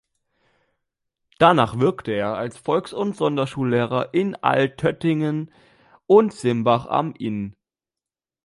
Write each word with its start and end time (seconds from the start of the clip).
Danach 1.37 1.77
wirkte 1.77 2.11
er 2.13 2.35
als 2.35 2.57
Volks- 2.57 2.91
und 2.91 3.15
Sonderschullehrer 3.15 4.15
in 4.15 4.33
Altötting 4.33 5.51
und 6.07 6.33
Simbach 6.33 6.87
am 6.87 7.13
Inn. 7.13 7.55